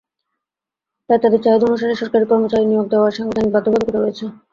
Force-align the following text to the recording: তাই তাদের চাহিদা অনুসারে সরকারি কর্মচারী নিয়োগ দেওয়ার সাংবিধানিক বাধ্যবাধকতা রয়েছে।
তাই 1.09 1.19
তাদের 1.19 1.41
চাহিদা 1.41 1.65
অনুসারে 1.69 1.95
সরকারি 2.01 2.25
কর্মচারী 2.27 2.65
নিয়োগ 2.67 2.87
দেওয়ার 2.91 3.15
সাংবিধানিক 3.17 3.51
বাধ্যবাধকতা 3.53 3.99
রয়েছে। 3.99 4.25